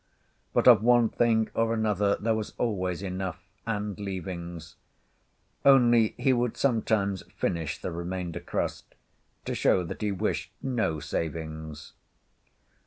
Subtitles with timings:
[0.51, 4.75] But of one thing or another there was always enough, and leavings:
[5.63, 8.95] only he would sometimes finish the remainder crust,
[9.45, 11.93] to show that he wished no savings.